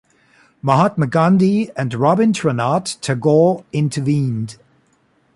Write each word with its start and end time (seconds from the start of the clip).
Mahatma 0.63 1.05
Gandhi 1.05 1.69
and 1.77 1.91
Rabindranath 1.91 2.99
Tagore 3.01 3.63
intervened. 3.71 4.57